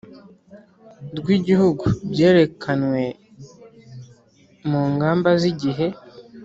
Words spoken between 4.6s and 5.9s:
mu ngamba z igihe